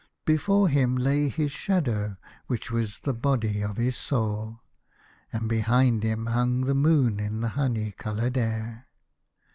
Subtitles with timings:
[0.25, 2.17] Before him lay his shadow,
[2.47, 4.61] which was the body of his soul,
[5.31, 8.87] and behind him hung the moon in the honey coloured air.